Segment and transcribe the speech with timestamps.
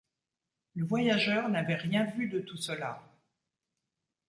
[0.73, 3.03] Le voyageur n’avait rien vu de tout cela.